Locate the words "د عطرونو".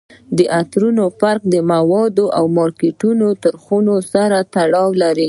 0.37-1.03